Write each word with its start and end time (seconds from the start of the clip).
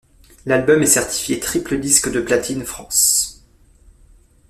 L'album 0.47 0.81
est 0.81 0.87
certifié 0.87 1.39
triple 1.39 1.79
disque 1.79 2.11
de 2.11 2.21
platine 2.21 2.65
France. 2.65 3.45